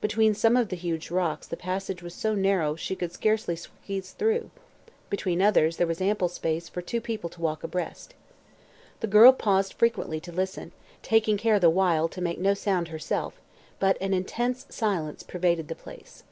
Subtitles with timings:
[0.00, 4.12] Between some of the huge rocks the passage was so narrow she could scarcely squeeze
[4.12, 4.50] through;
[5.10, 8.14] between others there was ample space for two people to walk abreast.
[9.00, 10.70] The girl paused frequently to listen,
[11.02, 13.40] taking care the while to make no sound herself,
[13.80, 16.22] but an intense silence pervaded the place.